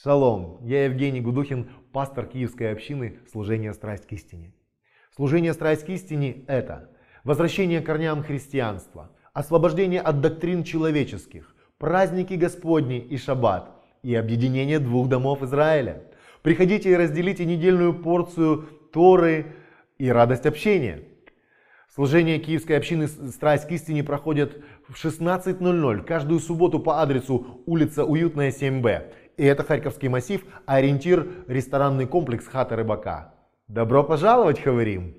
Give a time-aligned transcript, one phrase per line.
[0.00, 4.52] Шалом, я Евгений Гудухин, пастор Киевской общины служения «Страсть к истине».
[5.16, 6.90] Служение «Страсть к истине»– это
[7.24, 13.72] возвращение корням христианства, освобождение от доктрин человеческих, праздники Господни и Шаббат
[14.04, 16.04] и объединение двух домов Израиля.
[16.42, 19.46] Приходите и разделите недельную порцию Торы
[19.98, 21.02] и радость общения.
[21.92, 28.52] Служение Киевской общины «Страсть к истине» проходит в 16.00 каждую субботу по адресу улица Уютная
[28.52, 29.12] 7Б.
[29.38, 33.34] И это Харьковский массив, ориентир ресторанный комплекс «Хата Рыбака».
[33.68, 35.16] Добро пожаловать, говорим!